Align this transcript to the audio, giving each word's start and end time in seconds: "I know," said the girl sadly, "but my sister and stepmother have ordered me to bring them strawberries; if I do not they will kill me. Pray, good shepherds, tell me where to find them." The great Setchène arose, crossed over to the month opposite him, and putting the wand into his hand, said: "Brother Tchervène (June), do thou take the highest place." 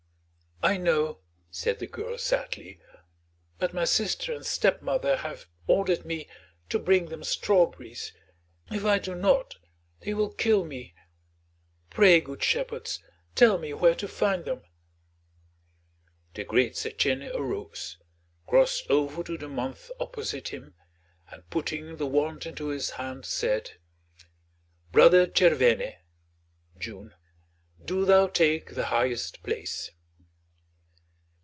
"I 0.63 0.77
know," 0.77 1.21
said 1.49 1.79
the 1.79 1.87
girl 1.87 2.19
sadly, 2.19 2.79
"but 3.57 3.73
my 3.73 3.83
sister 3.83 4.31
and 4.31 4.45
stepmother 4.45 5.17
have 5.17 5.47
ordered 5.65 6.05
me 6.05 6.27
to 6.69 6.77
bring 6.77 7.07
them 7.07 7.23
strawberries; 7.23 8.13
if 8.69 8.85
I 8.85 8.99
do 8.99 9.15
not 9.15 9.55
they 10.01 10.13
will 10.13 10.29
kill 10.31 10.63
me. 10.63 10.93
Pray, 11.89 12.21
good 12.21 12.43
shepherds, 12.43 13.01
tell 13.33 13.57
me 13.57 13.73
where 13.73 13.95
to 13.95 14.07
find 14.07 14.45
them." 14.45 14.61
The 16.35 16.43
great 16.43 16.73
Setchène 16.73 17.33
arose, 17.33 17.97
crossed 18.45 18.87
over 18.91 19.23
to 19.23 19.39
the 19.39 19.49
month 19.49 19.89
opposite 19.99 20.49
him, 20.49 20.75
and 21.31 21.49
putting 21.49 21.97
the 21.97 22.05
wand 22.05 22.45
into 22.45 22.67
his 22.67 22.91
hand, 22.91 23.25
said: 23.25 23.77
"Brother 24.91 25.25
Tchervène 25.25 25.95
(June), 26.77 27.15
do 27.83 28.05
thou 28.05 28.27
take 28.27 28.75
the 28.75 28.85
highest 28.85 29.41
place." 29.41 29.89